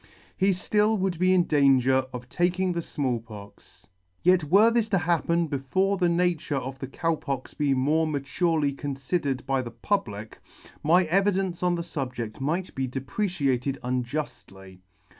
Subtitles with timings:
[0.35, 3.85] He ftill would be in danger of taking the Small Pox.
[4.23, 7.77] Yet were this to happen before the nature of the Cow Pox be [9 6]
[7.77, 10.39] be more maturely confidered by the public,
[10.81, 14.79] my evidence on the fubjedt might be depreciated unjuftly.